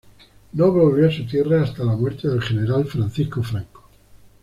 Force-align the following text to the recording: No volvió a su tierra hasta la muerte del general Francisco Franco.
No 0.53 0.71
volvió 0.71 1.07
a 1.07 1.11
su 1.11 1.27
tierra 1.27 1.61
hasta 1.61 1.83
la 1.83 1.95
muerte 1.95 2.27
del 2.27 2.41
general 2.41 2.85
Francisco 2.85 3.43
Franco. 3.43 3.83